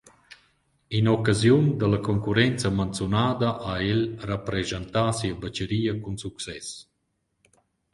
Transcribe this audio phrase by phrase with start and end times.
[0.99, 6.67] In occasiun da la concurrenza manzunada ha el rapreschantà sia bacharia cun success.